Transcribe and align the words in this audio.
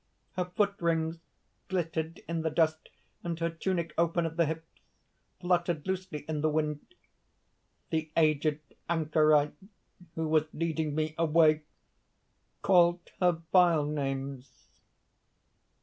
Her 0.31 0.45
foot 0.45 0.73
rings 0.81 1.19
glittered 1.69 2.21
in 2.27 2.41
the 2.41 2.49
dust; 2.49 2.89
and 3.23 3.37
her 3.37 3.51
tunic, 3.51 3.93
open 3.99 4.25
at 4.25 4.35
the 4.35 4.47
hips, 4.47 4.81
fluttered 5.39 5.85
loosely 5.85 6.25
in 6.27 6.41
the 6.41 6.49
wind. 6.49 6.79
The 7.91 8.09
aged 8.17 8.61
anchorite 8.89 9.53
who 10.15 10.27
was 10.27 10.45
leading 10.53 10.95
me 10.95 11.13
away 11.19 11.65
called 12.63 13.11
her 13.19 13.43
vile 13.51 13.85
names. 13.85 14.49